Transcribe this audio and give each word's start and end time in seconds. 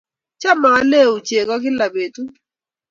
Cham 0.41 0.59
alue 0.73 1.21
chego 1.27 1.55
gila 1.63 1.87
petut 1.93 2.31